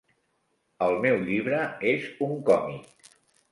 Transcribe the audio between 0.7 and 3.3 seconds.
El meu llibre és un còmic.